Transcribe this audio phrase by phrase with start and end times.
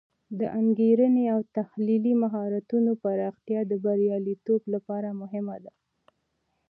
[0.39, 5.73] د انګیرنې او تحلیلي مهارتونو پراختیا د بریالیتوب لپاره مهمه ده.